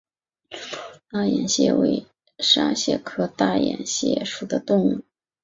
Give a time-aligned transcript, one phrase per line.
[0.49, 0.59] 绒
[1.09, 2.07] 毛大眼蟹为
[2.39, 5.03] 沙蟹科大眼蟹属的动物。